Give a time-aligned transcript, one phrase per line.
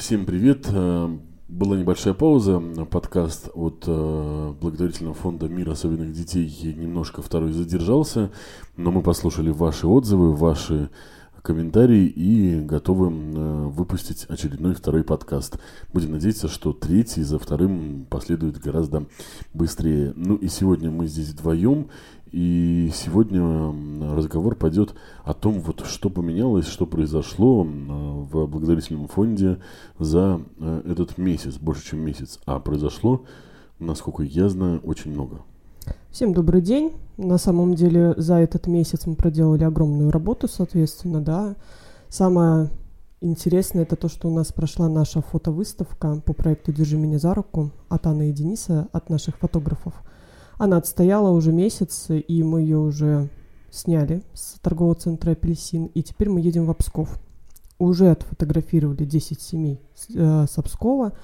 [0.00, 0.66] Всем привет.
[0.72, 1.14] Э,
[1.46, 2.58] была небольшая пауза.
[2.90, 8.30] Подкаст от э, благотворительного фонда «Мир особенных детей» немножко второй задержался,
[8.78, 10.88] но мы послушали ваши отзывы, ваши
[11.42, 15.58] комментарии и готовы э, выпустить очередной второй подкаст.
[15.92, 19.06] Будем надеяться, что третий за вторым последует гораздо
[19.52, 20.12] быстрее.
[20.16, 21.88] Ну и сегодня мы здесь вдвоем,
[22.32, 23.74] и сегодня
[24.14, 24.94] разговор пойдет
[25.24, 29.58] о том, вот, что поменялось, что произошло в благотворительном фонде
[29.98, 32.38] за э, этот месяц, больше, чем месяц.
[32.46, 33.24] А произошло,
[33.80, 35.40] насколько я знаю, очень много.
[36.10, 36.92] Всем добрый день.
[37.16, 41.56] На самом деле за этот месяц мы проделали огромную работу, соответственно, да.
[42.08, 42.70] Самое
[43.20, 47.72] интересное это то, что у нас прошла наша фотовыставка по проекту «Держи меня за руку»
[47.88, 49.94] от Анны и Дениса, от наших фотографов–
[50.60, 53.30] она отстояла уже месяц, и мы ее уже
[53.70, 57.18] сняли с торгового центра «Апельсин», и теперь мы едем в Обсков.
[57.78, 59.80] Уже отфотографировали 10 семей
[60.14, 61.14] э, с Обскова,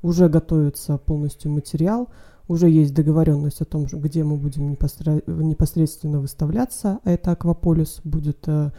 [0.00, 2.08] уже готовится полностью материал,
[2.48, 7.00] уже есть договоренность о том, где мы будем непосредственно выставляться.
[7.04, 8.70] Это Акваполис будет э,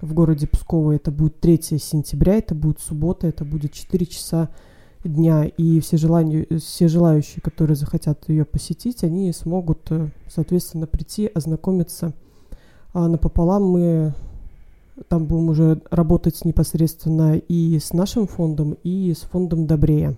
[0.00, 0.92] в городе Псково.
[0.92, 4.48] Это будет 3 сентября, это будет суббота, это будет 4 часа
[5.04, 11.30] дня, и все, желания, все желающие, которые захотят ее посетить, они смогут, э, соответственно, прийти,
[11.32, 12.12] ознакомиться.
[12.92, 14.14] А напополам мы
[15.08, 20.16] там будем уже работать непосредственно и с нашим фондом, и с фондом Добрея.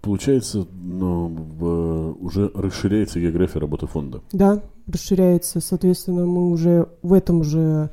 [0.00, 4.22] Получается, в, уже расширяется география работы фонда.
[4.32, 5.60] Да, расширяется.
[5.60, 7.90] Соответственно, мы уже в этом же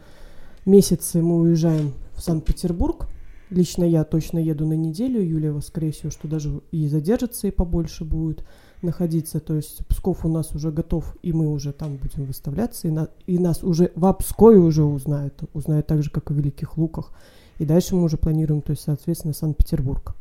[0.66, 3.08] месяце мы уезжаем в Санкт-Петербург.
[3.50, 8.03] Лично я точно еду на неделю, Юлия, скорее всего, что даже и задержится, и побольше
[8.03, 8.44] будет
[8.81, 9.40] находиться.
[9.40, 13.08] То есть Псков у нас уже готов, и мы уже там будем выставляться, и, на,
[13.25, 17.12] и нас уже в Пскове уже узнают, узнают так же, как и в Великих Луках.
[17.58, 20.16] И дальше мы уже планируем, то есть, соответственно, Санкт-Петербург.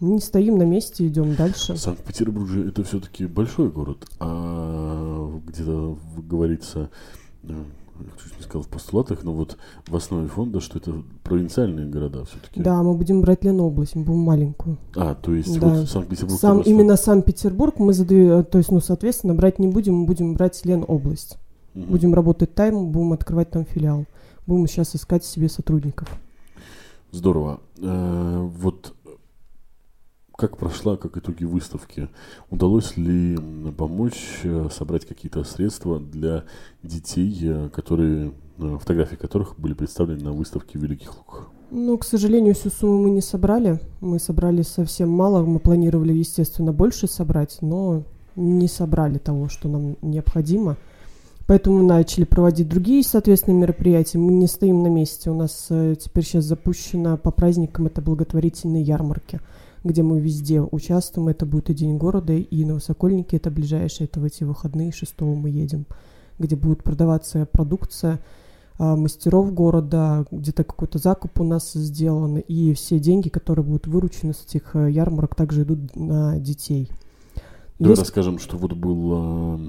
[0.00, 1.76] Мы не стоим на месте, идем дальше.
[1.76, 6.90] Санкт-Петербург же это все-таки большой город, а где-то говорится
[7.42, 7.64] э,
[8.22, 12.60] чуть не сказал в постулатах, но вот в основе фонда, что это провинциальные города все-таки.
[12.60, 14.78] Да, мы будем брать Ленобласть, мы будем маленькую.
[14.96, 15.68] А, то есть да.
[15.68, 16.40] вот Санкт-Петербург.
[16.40, 20.64] Сам, именно Санкт-Петербург мы задвигаем, то есть, ну, соответственно, брать не будем, мы будем брать
[20.64, 21.38] Ленобласть.
[21.74, 21.84] Угу.
[21.84, 24.04] Будем работать там, будем открывать там филиал.
[24.46, 26.08] Будем сейчас искать себе сотрудников.
[27.10, 27.60] Здорово.
[27.80, 28.94] Э, вот
[30.38, 32.08] как прошла, как итоги выставки?
[32.48, 33.36] Удалось ли
[33.76, 36.44] помочь э, собрать какие-то средства для
[36.84, 41.48] детей, э, которые, э, фотографии которых были представлены на выставке в Великих Луках?
[41.72, 43.80] Ну, к сожалению, всю сумму мы не собрали.
[44.00, 45.44] Мы собрали совсем мало.
[45.44, 48.04] Мы планировали, естественно, больше собрать, но
[48.36, 50.76] не собрали того, что нам необходимо.
[51.48, 54.18] Поэтому начали проводить другие, соответственно, мероприятия.
[54.18, 55.30] Мы не стоим на месте.
[55.30, 59.40] У нас теперь сейчас запущена по праздникам это благотворительные ярмарки–
[59.84, 61.28] где мы везде участвуем.
[61.28, 65.50] Это будет и День города, и Новосокольники, это ближайшие, это в эти выходные, 6 мы
[65.50, 65.86] едем,
[66.38, 68.20] где будет продаваться продукция
[68.78, 74.32] а, мастеров города, где-то какой-то закуп у нас сделан, и все деньги, которые будут выручены
[74.32, 76.88] с этих э, ярмарок, также идут на детей.
[77.80, 78.02] Давай Есть...
[78.02, 79.60] расскажем, что вот был а,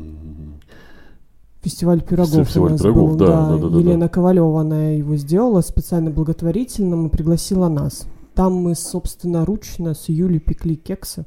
[1.62, 4.10] Фестиваль пирогов Фестиваль у нас пирогов, был, да, да, да, да, Елена да.
[4.10, 8.08] Ковалева, она его сделала специально благотворительным и пригласила нас.
[8.40, 11.26] Там мы, собственно, ручно с Юлей пекли кексы,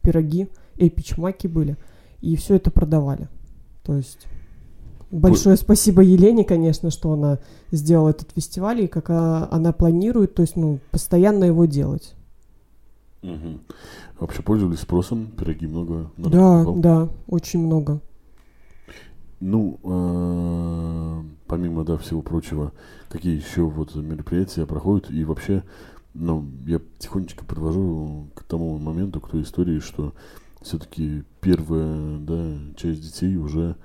[0.00, 0.48] пироги,
[0.78, 1.76] эпичмаки были.
[2.22, 3.28] И все это продавали.
[3.82, 4.26] То есть
[5.10, 7.38] большое спасибо Елене, конечно, что она
[7.70, 12.14] сделала этот фестиваль и как она планирует, то есть, ну, постоянно его делать.
[13.22, 13.60] Угу.
[14.20, 15.26] Вообще пользовались спросом?
[15.36, 16.10] Пироги много?
[16.16, 18.00] Да, да, очень много.
[19.40, 22.72] Ну, э, помимо, да, всего прочего,
[23.10, 25.62] какие еще вот мероприятия проходят и вообще
[26.14, 30.14] но я тихонечко подвожу к тому моменту, к той истории, что
[30.62, 33.76] все-таки первая да, часть детей уже,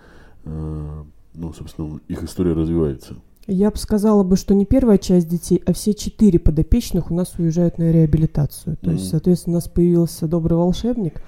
[0.46, 1.04] э,
[1.34, 3.16] ну, собственно, их история развивается.
[3.48, 7.34] Я бы сказала бы, что не первая часть детей, а все четыре подопечных у нас
[7.40, 8.78] уезжают на реабилитацию.
[8.78, 8.94] То mm-hmm.
[8.94, 11.22] есть, соответственно, у нас появился добрый волшебник,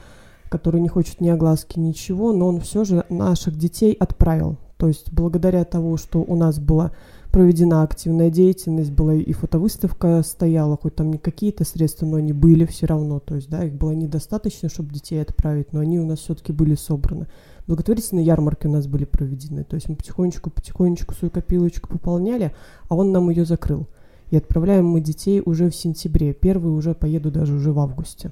[0.47, 4.57] который не хочет ни огласки, ничего, но он все же наших детей отправил.
[4.77, 6.91] То есть, благодаря тому, что у нас была
[7.31, 12.65] проведена активная деятельность, была и фотовыставка стояла, хоть там не какие-то средства, но они были
[12.65, 16.19] все равно, то есть, да, их было недостаточно, чтобы детей отправить, но они у нас
[16.19, 17.27] все-таки были собраны.
[17.67, 22.53] Благотворительные ярмарки у нас были проведены, то есть мы потихонечку-потихонечку свою копилочку пополняли,
[22.89, 23.87] а он нам ее закрыл.
[24.29, 26.33] И отправляем мы детей уже в сентябре.
[26.33, 28.31] Первые уже поеду даже уже в августе.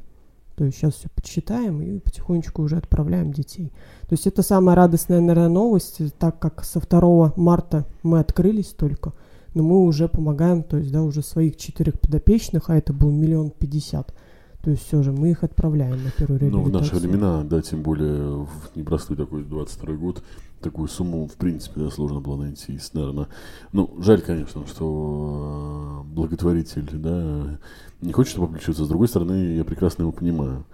[0.60, 3.72] То есть сейчас все подсчитаем и потихонечку уже отправляем детей.
[4.10, 9.14] То есть это самая радостная, наверное, новость, так как со 2 марта мы открылись только,
[9.54, 13.52] но мы уже помогаем, то есть, да, уже своих четырех подопечных, а это был миллион
[13.52, 14.14] пятьдесят.
[14.62, 16.74] То есть все же мы их отправляем на первую реабилитацию.
[16.74, 20.22] Ну, в наши времена, да, тем более в непростой такой 22 год,
[20.62, 22.80] такую сумму, в принципе, да, сложно было найти.
[22.94, 23.28] Наверное,
[23.72, 27.60] ну, жаль, конечно, что э, благотворитель, да,
[28.02, 28.86] не хочет обключиться.
[28.86, 30.66] С другой стороны, я прекрасно его понимаю.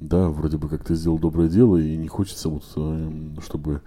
[0.00, 3.10] Да, вроде бы как ты сделал доброе дело, и не хочется вот, э,
[3.42, 3.82] чтобы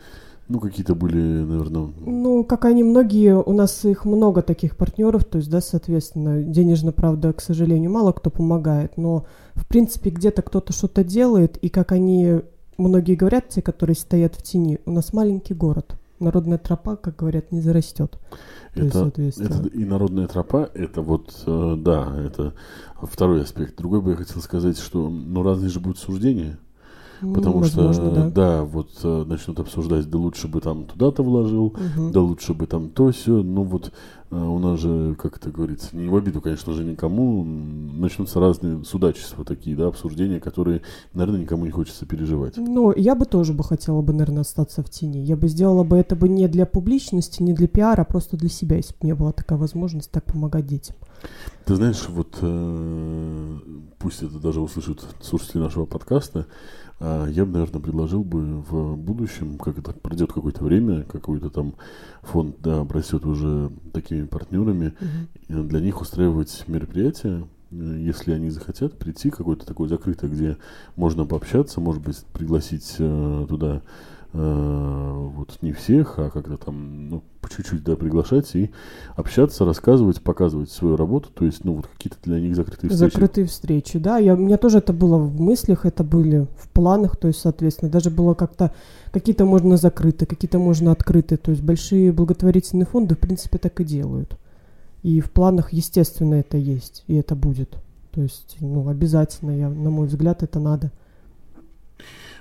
[0.50, 1.89] ну, какие-то были, наверное...
[2.05, 6.91] Ну, как они многие, у нас их много таких партнеров, то есть, да, соответственно, денежно,
[6.91, 11.91] правда, к сожалению, мало кто помогает, но, в принципе, где-то кто-то что-то делает, и как
[11.94, 12.41] они,
[12.77, 17.51] многие говорят, те, которые стоят в тени, у нас маленький город, народная тропа, как говорят,
[17.51, 18.17] не зарастет.
[18.75, 22.53] Это, это и народная тропа, это вот, э, да, это
[23.01, 23.77] второй аспект.
[23.77, 26.57] Другой бы я хотел сказать, что, ну, разные же будут суждения.
[27.31, 28.29] Потому Возможно, что, да.
[28.29, 32.09] да, вот э, начнут обсуждать, да лучше бы там туда-то вложил, угу.
[32.11, 33.41] да лучше бы там то все.
[33.41, 33.91] Ну вот
[34.29, 38.83] э, у нас же, как это говорится, не в обиду, конечно же, никому, начнутся разные
[38.83, 40.81] судачества такие, да, обсуждения, которые,
[41.13, 42.57] наверное, никому не хочется переживать.
[42.57, 45.19] Ну, я бы тоже бы хотела бы, наверное, остаться в тени.
[45.19, 48.49] Я бы сделала бы это бы не для публичности, не для пиара, а просто для
[48.49, 50.95] себя, если бы у меня была такая возможность так помогать детям.
[51.65, 53.59] Ты знаешь, вот э,
[53.97, 56.47] пусть это даже услышат слушатели нашего подкаста,
[57.29, 61.73] я бы, наверное, предложил бы в будущем, как это пройдет какое-то время, какой-то там
[62.21, 64.94] фонд да, обрастет уже такими партнерами,
[65.50, 65.63] угу.
[65.63, 70.57] для них устраивать мероприятия, э, если они захотят прийти, какое-то такое закрытое, где
[70.95, 73.81] можно пообщаться, может быть, пригласить э, туда
[74.33, 78.71] Э, вот не всех, а как-то там, ну, по чуть-чуть, да, приглашать и
[79.15, 83.13] общаться, рассказывать, показывать свою работу, то есть, ну, вот какие-то для них закрытые встречи.
[83.13, 87.17] Закрытые встречи, да, я, у меня тоже это было в мыслях, это были в планах,
[87.17, 88.73] то есть, соответственно, даже было как-то,
[89.11, 93.83] какие-то можно закрыты, какие-то можно открыты, то есть, большие благотворительные фонды, в принципе, так и
[93.83, 94.37] делают.
[95.03, 97.77] И в планах, естественно, это есть, и это будет.
[98.11, 100.91] То есть, ну, обязательно, я, на мой взгляд, это надо.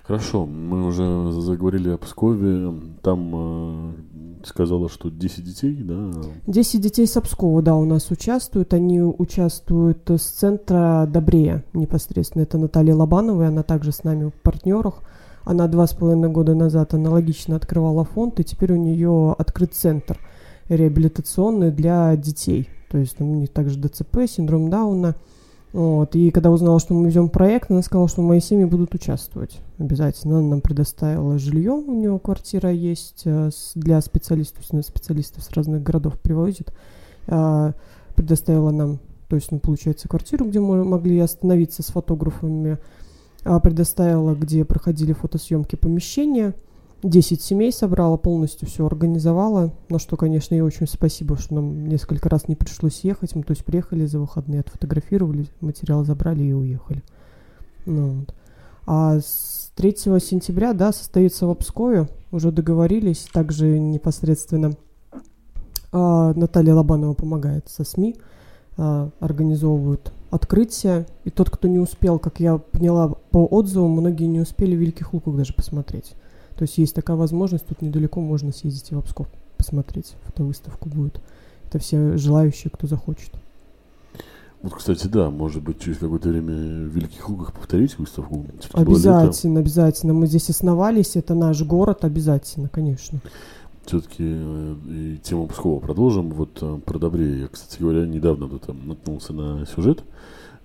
[0.04, 2.74] Хорошо, мы уже заговорили о Пскове.
[3.02, 6.10] Там э, сказала, что 10 детей, да?
[6.48, 8.74] 10 детей с Пскова, да, у нас участвуют.
[8.74, 12.42] Они участвуют с центра Добрея непосредственно.
[12.42, 15.02] Это Наталья Лобанова, и она также с нами в партнерах.
[15.44, 20.18] Она два с половиной года назад аналогично открывала фонд, и теперь у нее открыт центр
[20.68, 22.68] реабилитационный для детей.
[22.90, 25.14] То есть у них также ДЦП, синдром Дауна–
[25.72, 26.14] вот.
[26.14, 30.38] И когда узнала, что мы везем проект, она сказала, что мои семьи будут участвовать обязательно.
[30.38, 36.18] Она нам предоставила жилье, у нее квартира есть э, для специалистов, специалистов с разных городов
[36.20, 36.72] привозит.
[37.28, 37.72] А,
[38.14, 38.98] предоставила нам,
[39.28, 42.78] то есть, ну, получается, квартиру, где мы могли остановиться с фотографами.
[43.44, 46.54] А, предоставила, где проходили фотосъемки помещения–
[47.02, 52.28] 10 семей собрала, полностью все организовала, на что, конечно, я очень спасибо, что нам несколько
[52.28, 53.34] раз не пришлось ехать.
[53.34, 57.02] Мы, то есть, приехали за выходные, отфотографировали, материал забрали и уехали.
[57.86, 58.34] Ну, вот.
[58.86, 64.72] А с 3 сентября, да, состоится в Обскове, уже договорились, также непосредственно
[65.90, 68.16] а, Наталья Лобанова помогает со СМИ,
[68.76, 71.06] а, организовывают открытие.
[71.24, 75.36] И тот, кто не успел, как я поняла по отзывам, многие не успели Великих Луках
[75.36, 76.14] даже посмотреть.
[76.56, 81.20] То есть есть такая возможность, тут недалеко можно съездить в Обсков, посмотреть, фотовыставку будет.
[81.68, 83.32] Это все желающие, кто захочет.
[84.62, 88.46] Вот, кстати, да, может быть, через какое-то время в Великих Лугах повторить выставку?
[88.74, 90.12] Обязательно, обязательно.
[90.12, 93.20] Мы здесь основались, это наш город, обязательно, конечно.
[93.84, 96.30] Все-таки э, тему Пскова продолжим.
[96.30, 97.40] Вот э, про Добре.
[97.40, 100.04] Я, кстати говоря, недавно тут там наткнулся на сюжет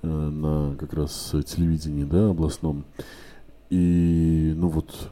[0.03, 2.85] э, на как раз телевидении, да, областном.
[3.71, 5.09] И, ну вот,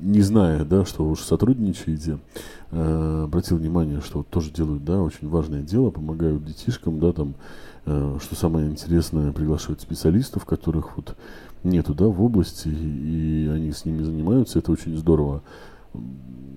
[0.00, 2.18] не зная, да, что уж сотрудничаете,
[2.70, 7.34] э, обратил внимание, что вот тоже делают, да, очень важное дело, помогают детишкам, да, там,
[7.84, 11.16] э, что самое интересное, приглашивают специалистов, которых вот
[11.64, 15.42] нету, да, в области, и они с ними занимаются, это очень здорово.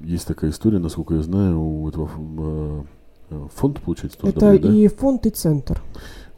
[0.03, 2.09] Есть такая история, насколько я знаю, у этого
[3.29, 4.73] э, фонд, получается, тоже Это добрый, да?
[4.73, 5.81] и фонд, и центр.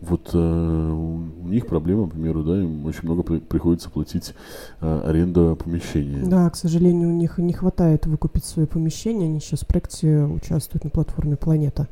[0.01, 4.33] Вот э, у них проблема, к примеру, да, им очень много при, приходится платить
[4.79, 6.25] э, аренда помещения.
[6.25, 9.27] Да, к сожалению, у них не хватает выкупить свое помещение.
[9.27, 11.87] Они сейчас в проекте участвуют на платформе «Планета».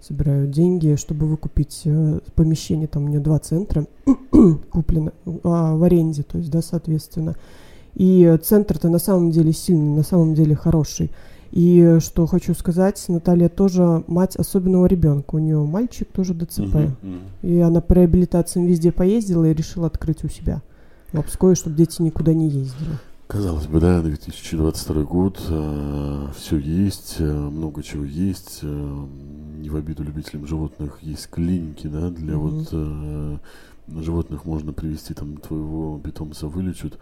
[0.00, 2.88] Собирают деньги, чтобы выкупить э, помещение.
[2.88, 3.86] Там у нее два центра
[4.70, 7.36] куплено э, в аренде, то есть, да, соответственно.
[7.94, 11.10] И центр-то на самом деле сильный, на самом деле хороший.
[11.52, 15.34] И что хочу сказать, Наталья тоже мать особенного ребенка.
[15.34, 16.60] У нее мальчик тоже ДЦП.
[16.60, 17.20] Uh-huh, uh-huh.
[17.42, 20.62] И она по реабилитациям везде поездила и решила открыть у себя
[21.12, 22.92] в Обское, чтобы дети никуда не ездили.
[23.26, 28.60] Казалось бы, да, 2022 год, э, все есть, э, много чего есть.
[28.62, 29.06] Э,
[29.58, 32.36] не в обиду любителям животных есть клиники, да, для mm-hmm.
[32.36, 33.38] вот э,
[34.02, 36.98] животных можно привести там твоего питомца вылечат,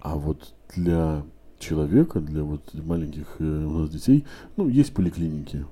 [0.00, 1.24] а вот для
[1.64, 4.24] человека, для вот маленьких э, у нас детей,
[4.56, 5.66] ну, есть поликлиники.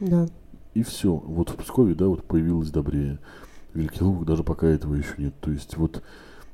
[0.00, 0.28] Да.
[0.74, 1.14] И все.
[1.14, 3.18] Вот в Пскове, да, вот появилась Добрее.
[3.72, 5.34] В Великих Луках даже пока этого еще нет.
[5.40, 6.02] То есть вот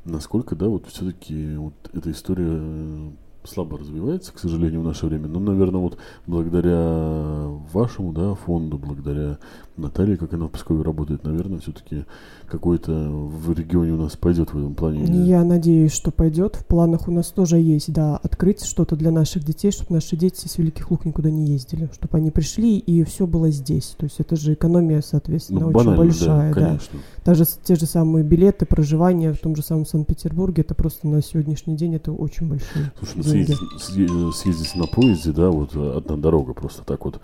[0.05, 3.11] насколько, да, вот все-таки вот эта история э,
[3.45, 5.29] слабо развивается, к сожалению, в наше время.
[5.29, 9.39] Но, наверное, вот благодаря вашему, да, фонду, благодаря
[9.77, 12.05] Наталье, как она в Пскове работает, наверное, все-таки
[12.47, 15.05] какой-то в регионе у нас пойдет в этом плане.
[15.27, 16.57] Я надеюсь, что пойдет.
[16.57, 20.47] В планах у нас тоже есть, да, открыть что-то для наших детей, чтобы наши дети
[20.47, 23.95] с Великих Лук никуда не ездили, чтобы они пришли и все было здесь.
[23.97, 26.55] То есть это же экономия, соответственно, ну, очень большая.
[26.55, 26.99] Да, конечно.
[27.25, 27.33] Да.
[27.33, 31.77] Даже те же самые билеты, проживание в том же самом Санкт-Петербурге, это просто на сегодняшний
[31.77, 36.85] день это очень большие Слушай, ну съездить, съездить на поезде, да, вот одна дорога просто
[36.85, 37.21] так вот,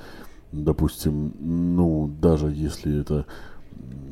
[0.53, 3.27] допустим, ну, даже если это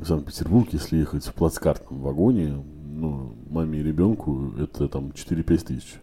[0.04, 2.62] Санкт-Петербург, если ехать в плацкартном вагоне,
[2.94, 6.00] ну, маме и ребенку, это там 4-5 тысяч.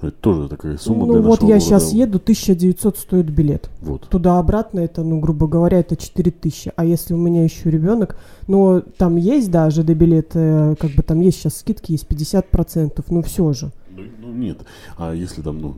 [0.00, 1.60] Это тоже такая сумма ну, для вот я города.
[1.60, 3.70] сейчас еду, 1900 стоит билет.
[3.80, 4.08] Вот.
[4.08, 6.72] Туда-обратно это, ну, грубо говоря, это 4000.
[6.74, 8.16] А если у меня еще ребенок,
[8.48, 13.52] ну, там есть, да, ЖД-билеты, как бы там есть сейчас скидки, есть 50%, ну, все
[13.52, 13.70] же.
[13.96, 14.64] Ну, ну, нет.
[14.96, 15.76] А если там, ну,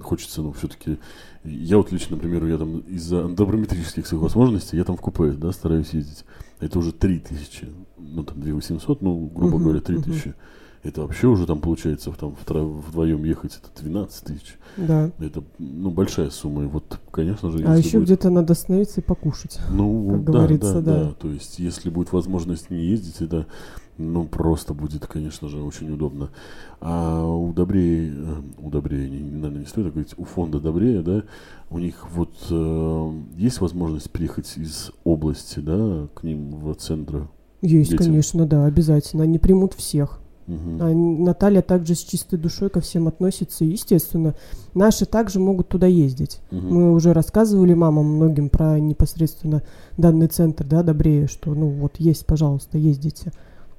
[0.00, 0.98] хочется, ну, все-таки...
[1.44, 5.52] Я вот лично, например, я там из-за доброметрических своих возможностей, я там в купе, да,
[5.52, 6.24] стараюсь ездить.
[6.60, 7.68] Это уже 3000,
[7.98, 10.28] ну, там 2800, ну, грубо uh-huh, говоря, 3000.
[10.28, 10.34] Uh-huh.
[10.82, 14.56] Это вообще уже там получается, там вдвоем ехать, это 12 тысяч.
[14.76, 15.10] Да.
[15.18, 16.64] Это, ну, большая сумма.
[16.64, 18.04] И вот, конечно же, А еще будет...
[18.04, 19.58] где-то надо остановиться и покушать.
[19.70, 21.12] Ну, как да, говорится, да, да, да.
[21.12, 23.46] То есть, если будет возможность не ездить, это
[23.98, 26.30] ну, просто будет, конечно же, очень удобно.
[26.80, 31.24] А у Добрее, э, у Добрее, наверное, не стоит говорить, у фонда Добрее, да,
[31.70, 37.28] у них вот э, есть возможность приехать из области, да, к ним в центр?
[37.62, 38.06] Есть, детям?
[38.06, 39.24] конечно, да, обязательно.
[39.24, 40.20] Они примут всех.
[40.48, 40.78] Угу.
[40.80, 43.64] А Наталья также с чистой душой ко всем относится.
[43.64, 44.34] естественно,
[44.74, 46.40] наши также могут туда ездить.
[46.50, 46.60] Угу.
[46.60, 49.62] Мы уже рассказывали мамам многим про непосредственно
[49.96, 53.32] данный центр, да, Добрее, что, ну, вот есть, пожалуйста, ездите.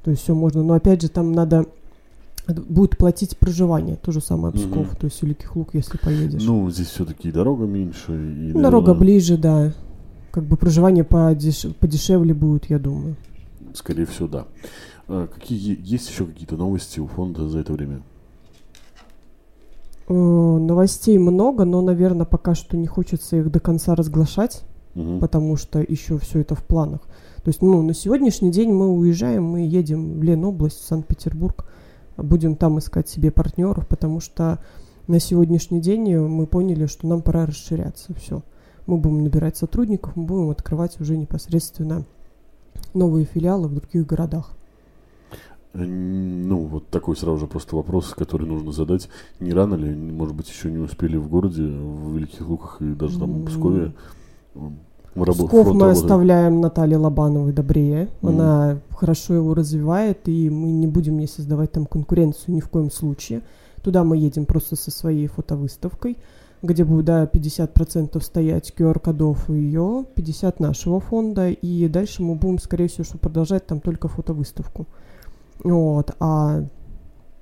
[0.04, 0.64] То есть все можно.
[0.64, 1.66] Но опять же, там надо
[2.54, 6.44] будет платить проживание, то же самое Псков, mm то есть Великих Лук, если поедешь.
[6.44, 8.14] Ну, здесь все-таки дорога меньше.
[8.14, 9.74] И, ну, дорога ближе, да.
[10.32, 11.66] Как бы проживание подеш...
[11.80, 13.16] подешевле будет, я думаю.
[13.74, 14.46] Скорее всего, да.
[15.08, 18.02] А какие есть еще какие-то новости у фонда за это время?
[20.08, 24.64] О, новостей много, но, наверное, пока что не хочется их до конца разглашать,
[24.96, 25.20] угу.
[25.20, 27.02] потому что еще все это в планах.
[27.44, 31.66] То есть, ну, на сегодняшний день мы уезжаем, мы едем в Ленобласть, в Санкт-Петербург,
[32.18, 34.60] будем там искать себе партнеров, потому что
[35.08, 38.14] на сегодняшний день мы поняли, что нам пора расширяться.
[38.16, 38.44] Все.
[38.86, 42.06] Мы будем набирать сотрудников, мы будем открывать уже непосредственно
[42.94, 44.57] новые филиалы в других городах.
[45.86, 49.10] Ну, вот такой сразу же просто вопрос, который нужно задать.
[49.40, 53.20] Не рано ли, может быть, еще не успели в городе, в Великих Луках и даже
[53.20, 53.94] там в Пскове
[55.26, 58.10] Псков мы оставляем Наталье Лобановой добрее.
[58.22, 58.30] Mm.
[58.30, 62.92] Она хорошо его развивает, и мы не будем ей создавать там конкуренцию ни в коем
[62.92, 63.42] случае.
[63.82, 66.18] Туда мы едем просто со своей фотовыставкой,
[66.62, 72.88] где будет, да, 50% стоять QR-кодов ее, 50% нашего фонда, и дальше мы будем, скорее
[72.88, 74.86] всего, что продолжать там только фотовыставку.
[75.64, 76.64] Вот, а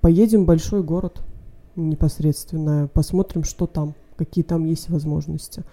[0.01, 1.22] поедем в большой город
[1.75, 5.63] непосредственно, посмотрим, что там, какие там есть возможности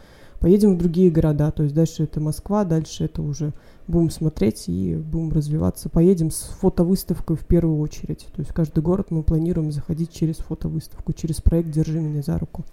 [0.43, 3.53] поедем в другие города, то есть дальше это Москва, дальше это уже
[3.87, 5.89] будем смотреть и будем развиваться.
[5.89, 8.27] Поедем с фотовыставкой в первую очередь.
[8.35, 12.65] То есть каждый город мы планируем заходить через фотовыставку, через проект «Держи меня за руку».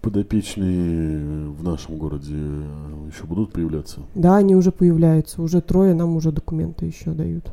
[0.00, 4.00] Подопечные в нашем городе еще будут появляться?
[4.14, 5.42] Да, они уже появляются.
[5.42, 7.52] Уже трое нам уже документы еще дают.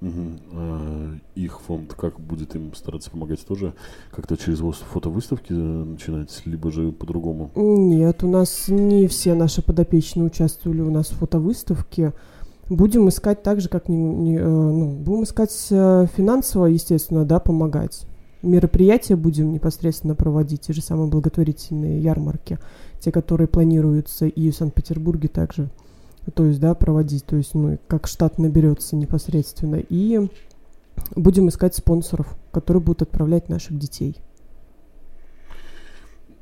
[0.00, 1.18] Угу.
[1.34, 3.74] Их фонд как будет им стараться помогать тоже?
[4.12, 7.50] Как-то через фотовыставки начинать, либо же по-другому?
[7.56, 12.12] Нет, у нас не все наши подопечные участвовали у нас в фотовыставке.
[12.68, 17.40] Будем искать так же, как не, не, э, ну, будем искать э, финансово, естественно, да,
[17.40, 18.06] помогать.
[18.42, 22.58] Мероприятия будем непосредственно проводить, те же самые благотворительные ярмарки,
[23.00, 25.70] те, которые планируются и в Санкт-Петербурге также
[26.34, 30.28] то есть, да, проводить, то есть, ну, как штат наберется непосредственно, и
[31.16, 34.16] будем искать спонсоров, которые будут отправлять наших детей.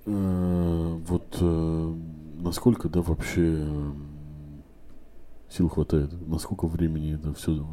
[0.06, 1.94] Э, вот э,
[2.38, 3.66] насколько, да, вообще
[5.48, 7.64] сил хватает, насколько времени это все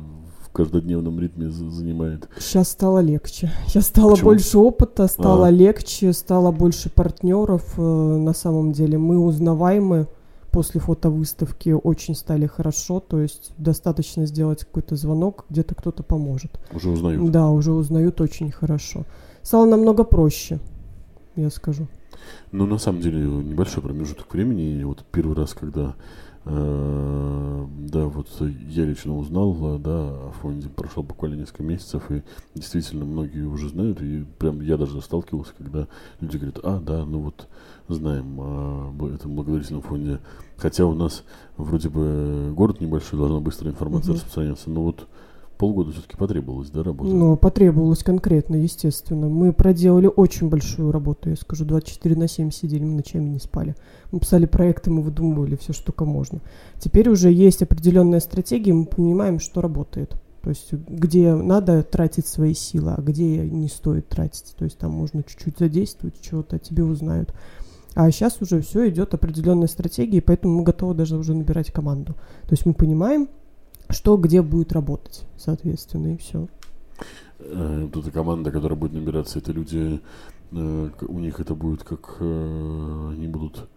[0.53, 2.29] каждодневном ритме занимает?
[2.39, 3.51] Сейчас стало легче.
[3.67, 4.29] Сейчас стало Почему?
[4.29, 5.51] больше опыта, стало а.
[5.51, 7.73] легче, стало больше партнеров.
[7.77, 10.07] Э, на самом деле мы узнаваемы
[10.53, 16.59] после фотовыставки очень стали хорошо, то есть достаточно сделать какой-то звонок, где-то кто-то поможет.
[16.71, 17.31] Уже узнают?
[17.31, 19.03] Да, уже узнают очень хорошо.
[19.41, 20.59] Стало намного проще,
[21.35, 21.87] я скажу.
[22.51, 24.79] Ну, на самом деле, небольшой промежуток времени.
[24.79, 25.95] И вот первый раз, когда
[26.45, 27.02] Э,
[28.39, 32.23] вот я лично узнал, э, да, о фонде прошло буквально несколько месяцев, и
[32.55, 35.87] действительно многие уже знают, и прям я даже сталкивался, когда
[36.19, 37.47] люди говорят, а, да, ну вот
[37.87, 40.19] знаем о этом благотворительном фонде,
[40.57, 41.23] хотя у нас
[41.57, 44.17] вроде бы город небольшой, должна быстрая информация угу.
[44.17, 45.07] распространяться, но вот
[45.57, 47.09] полгода все-таки потребовалось, да, работа?
[47.09, 49.27] Ну, потребовалось конкретно, естественно.
[49.29, 53.75] Мы проделали очень большую работу, я скажу, 24 на 7 сидели, мы ночами не спали.
[54.11, 56.41] Мы писали проекты, мы выдумывали все, что только можно.
[56.79, 60.15] Теперь уже есть определенная стратегия, мы понимаем, что работает.
[60.43, 64.53] То есть где надо тратить свои силы, а где не стоит тратить.
[64.57, 67.33] То есть там можно чуть-чуть задействовать, чего-то тебе узнают.
[67.95, 72.13] А сейчас уже все идет определенная стратегия, поэтому мы готовы даже уже набирать команду.
[72.43, 73.29] То есть мы понимаем,
[73.93, 76.47] что где будет работать, соответственно, и все.
[77.39, 80.01] Э, тут команда, которая будет набираться, это люди,
[80.51, 83.67] э, у них это будет как э, они будут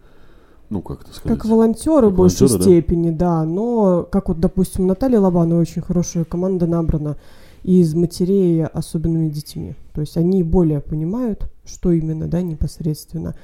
[0.69, 1.37] ну, как это сказать?
[1.37, 2.59] Как волонтеры в большей да?
[2.59, 3.45] степени, да.
[3.45, 7.15] Но, как вот, допустим, Наталья Лобанова очень хорошая команда набрана
[7.63, 9.75] из матерей особенными детьми.
[9.93, 13.35] То есть они более понимают, что именно, да, непосредственно.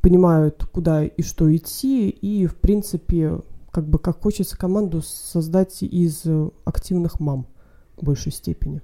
[0.00, 6.22] Понимают, куда и что идти, и, в принципе, как бы как хочется команду создать из
[6.24, 7.46] э, активных мам
[7.96, 8.82] в большей степени.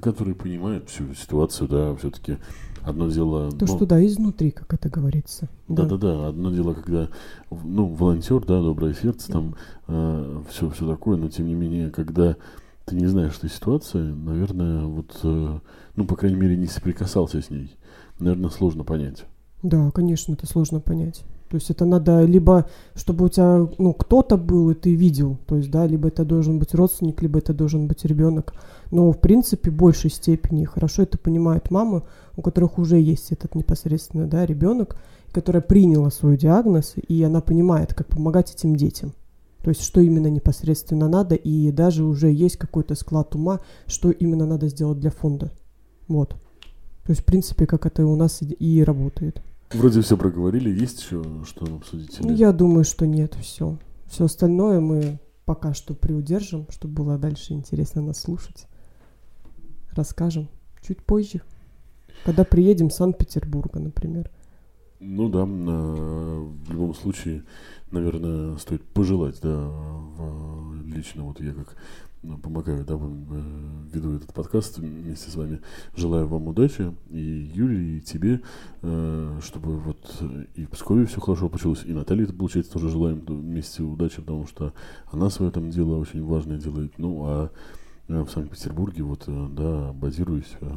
[0.00, 2.36] Которые понимают всю ситуацию, да, все-таки
[2.82, 3.50] одно дело...
[3.50, 5.48] То, ну, что, да, изнутри, как это говорится.
[5.66, 7.08] Да-да-да, одно дело, когда,
[7.50, 9.56] ну, волонтер, да, доброе сердце, там
[9.88, 12.36] э, все, все такое, но тем не менее, когда
[12.84, 15.58] ты не знаешь этой ситуации, наверное, вот, э,
[15.96, 17.74] ну, по крайней мере, не соприкасался с ней,
[18.18, 19.24] наверное, сложно понять.
[19.62, 21.24] Да, конечно, это сложно понять.
[21.50, 25.56] То есть это надо либо, чтобы у тебя, ну, кто-то был, и ты видел, то
[25.56, 28.52] есть, да, либо это должен быть родственник, либо это должен быть ребенок.
[28.90, 32.02] Но, в принципе, в большей степени хорошо это понимают мамы,
[32.36, 34.96] у которых уже есть этот непосредственно, да, ребенок,
[35.32, 39.14] которая приняла свой диагноз, и она понимает, как помогать этим детям.
[39.62, 44.46] То есть, что именно непосредственно надо, и даже уже есть какой-то склад ума, что именно
[44.46, 45.50] надо сделать для фонда.
[46.08, 46.30] Вот.
[47.04, 49.42] То есть, в принципе, как это у нас и работает.
[49.72, 50.70] Вроде все проговорили.
[50.70, 52.18] Есть еще что обсудить?
[52.20, 52.34] Или?
[52.34, 53.78] Я думаю, что нет, все.
[54.06, 58.66] Все остальное мы пока что приудержим, чтобы было дальше интересно нас слушать.
[59.92, 60.48] Расскажем
[60.80, 61.42] чуть позже,
[62.24, 64.30] когда приедем в Санкт-Петербурга, например.
[65.00, 67.44] Ну да, в любом случае,
[67.90, 69.70] наверное, стоит пожелать, да,
[70.84, 71.76] лично вот я как ну,
[72.22, 75.60] помогаю, да, э, веду этот подкаст вместе с вами.
[75.96, 78.40] Желаю вам удачи, и Юлии, и тебе,
[78.82, 80.22] э, чтобы вот
[80.54, 84.46] и в Пскове все хорошо получилось, и Наталье, это, получается, тоже желаем вместе удачи, потому
[84.46, 84.72] что
[85.10, 86.98] она свое там дело очень важное делает.
[86.98, 87.50] Ну, а
[88.08, 90.70] э, в Санкт-Петербурге, вот, э, да, базируюсь, э,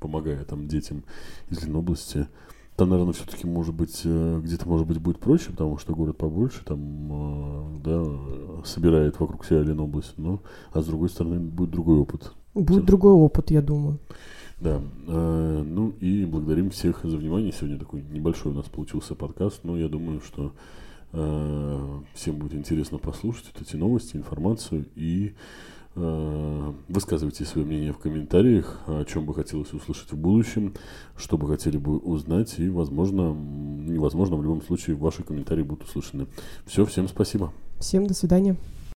[0.00, 1.04] помогая там детям
[1.50, 2.28] из Ленобласти,
[2.76, 6.62] там, наверное, все-таки, может быть, э, где-то, может быть, будет проще, потому что город побольше,
[6.64, 12.32] там, э, да, собирает вокруг себя Ленобласть, но, а с другой стороны, будет другой опыт.
[12.54, 12.86] Будет Все.
[12.86, 13.98] другой опыт, я думаю.
[14.60, 17.52] Да, э, ну и благодарим всех за внимание.
[17.52, 20.52] Сегодня такой небольшой у нас получился подкаст, но я думаю, что
[21.12, 25.34] э, всем будет интересно послушать вот эти новости, информацию и
[25.96, 30.74] высказывайте свое мнение в комментариях, о чем бы хотелось услышать в будущем,
[31.16, 36.26] что бы хотели бы узнать, и, возможно, невозможно, в любом случае, ваши комментарии будут услышаны.
[36.66, 37.52] Все, всем спасибо.
[37.80, 38.56] Всем до свидания.